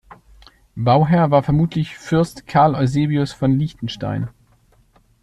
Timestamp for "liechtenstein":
3.59-4.29